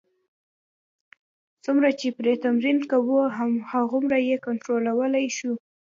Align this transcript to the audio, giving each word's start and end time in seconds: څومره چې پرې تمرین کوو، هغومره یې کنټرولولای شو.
څومره 1.63 1.89
چې 1.99 2.07
پرې 2.17 2.33
تمرین 2.45 2.79
کوو، 2.91 3.19
هغومره 3.71 4.17
یې 4.27 4.37
کنټرولولای 4.45 5.25
شو. 5.37 5.53